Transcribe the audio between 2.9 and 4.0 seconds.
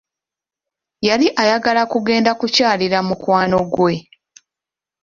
mukwano gwe.